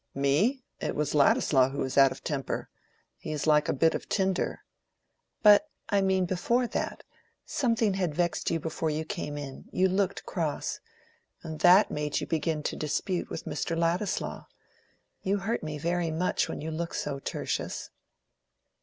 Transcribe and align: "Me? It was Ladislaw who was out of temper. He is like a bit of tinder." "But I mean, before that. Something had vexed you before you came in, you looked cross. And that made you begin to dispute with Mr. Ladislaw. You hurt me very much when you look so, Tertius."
"Me? 0.15 0.63
It 0.79 0.95
was 0.95 1.13
Ladislaw 1.13 1.69
who 1.69 1.77
was 1.77 1.95
out 1.95 2.11
of 2.11 2.23
temper. 2.23 2.71
He 3.19 3.31
is 3.31 3.45
like 3.45 3.69
a 3.69 3.71
bit 3.71 3.93
of 3.93 4.09
tinder." 4.09 4.63
"But 5.43 5.69
I 5.89 6.01
mean, 6.01 6.25
before 6.25 6.65
that. 6.65 7.03
Something 7.45 7.93
had 7.93 8.15
vexed 8.15 8.49
you 8.49 8.59
before 8.59 8.89
you 8.89 9.05
came 9.05 9.37
in, 9.37 9.65
you 9.71 9.87
looked 9.87 10.25
cross. 10.25 10.79
And 11.43 11.59
that 11.59 11.91
made 11.91 12.19
you 12.19 12.25
begin 12.25 12.63
to 12.63 12.75
dispute 12.75 13.29
with 13.29 13.45
Mr. 13.45 13.77
Ladislaw. 13.77 14.47
You 15.21 15.37
hurt 15.37 15.61
me 15.61 15.77
very 15.77 16.09
much 16.09 16.49
when 16.49 16.61
you 16.61 16.71
look 16.71 16.95
so, 16.95 17.19
Tertius." 17.19 17.91